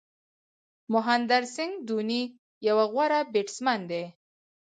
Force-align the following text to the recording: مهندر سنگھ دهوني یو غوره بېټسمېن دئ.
مهندر 0.93 1.43
سنگھ 1.55 1.77
دهوني 1.87 2.21
یو 2.67 2.77
غوره 2.93 3.19
بېټسمېن 3.33 3.81
دئ. 3.89 4.05